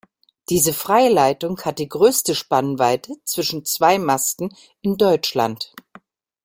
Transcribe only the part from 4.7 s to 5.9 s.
in Deutschland.